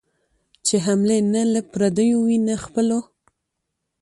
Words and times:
چي 0.65 0.75
حملې 0.85 1.17
نه 1.33 1.41
له 1.53 1.61
پردیو 1.71 2.17
وي 2.25 2.37
نه 2.47 2.55
خپلو 2.63 2.99